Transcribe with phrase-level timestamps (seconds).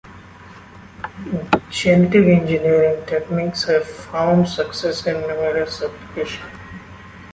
[1.69, 6.51] Genetic engineering techniques have found success in numerous applications.